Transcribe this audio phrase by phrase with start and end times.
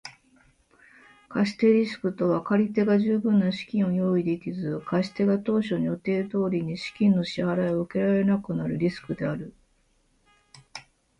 [1.31, 9.53] 信用リスクとは借り手が十分な資金を用意できず、貸し手が当初の予定通りに資金の支払を受けられなくなるリスクである。